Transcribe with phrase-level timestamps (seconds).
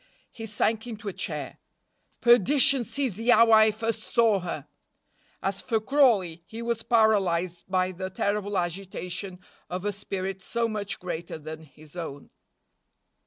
[0.31, 1.59] He sank into a chair.
[2.21, 4.67] "Perdition seize the hour I first saw her!"
[5.43, 9.37] As for Crawley, he was paralyzed by the terrible agitation
[9.69, 12.31] of a spirit so much greater than his own.